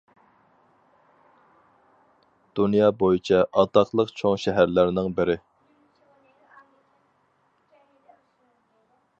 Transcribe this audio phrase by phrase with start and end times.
[2.59, 5.39] دۇنيا بويىچە ئاتاقلىق چوڭ شەھەرلەرنىڭ بىرى.